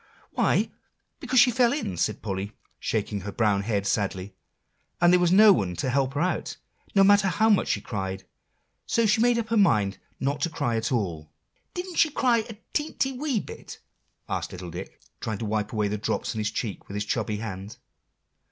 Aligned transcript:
"Why, 0.31 0.71
because 1.19 1.39
she 1.39 1.51
fell 1.51 1.71
in," 1.71 1.95
said 1.95 2.23
Polly, 2.23 2.53
shaking 2.79 3.21
her 3.21 3.31
brown 3.31 3.61
head 3.61 3.85
sadly, 3.85 4.33
"and 4.99 5.13
there 5.13 5.19
was 5.19 5.31
no 5.31 5.53
one 5.53 5.75
to 5.75 5.91
help 5.91 6.15
her 6.15 6.21
out, 6.21 6.57
no 6.95 7.03
matter 7.03 7.27
how 7.27 7.51
much 7.51 7.67
she 7.67 7.81
cried; 7.81 8.23
so 8.87 9.05
she 9.05 9.21
made 9.21 9.37
up 9.37 9.49
her 9.49 9.57
mind 9.57 9.99
not 10.19 10.41
to 10.41 10.49
cry 10.49 10.75
at 10.75 10.91
all." 10.91 11.29
"Didn't 11.75 11.97
she 11.99 12.09
cry 12.09 12.39
a 12.49 12.55
teenty, 12.73 13.11
wee 13.15 13.39
bit?" 13.39 13.77
asked 14.27 14.51
little 14.51 14.71
Dick, 14.71 14.99
trying 15.19 15.37
to 15.37 15.45
wipe 15.45 15.71
away 15.71 15.87
the 15.87 15.99
drops 15.99 16.33
on 16.33 16.39
his 16.39 16.49
cheeks 16.49 16.87
with 16.87 16.95
his 16.95 17.05
chubby 17.05 17.37
hand. 17.37 17.77